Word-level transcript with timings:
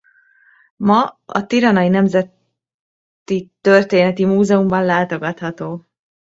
Ma 0.87 1.15
a 1.25 1.45
tiranai 1.45 1.89
Nemzeti 1.89 3.51
Történeti 3.61 4.25
Múzeumban 4.25 4.83
látogatható. 4.85 5.85